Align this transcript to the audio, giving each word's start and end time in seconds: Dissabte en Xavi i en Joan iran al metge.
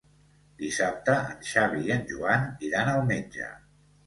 Dissabte 0.61 1.17
en 1.33 1.43
Xavi 1.49 1.83
i 1.89 1.93
en 1.97 2.01
Joan 2.13 2.49
iran 2.71 2.91
al 2.97 3.05
metge. 3.15 3.53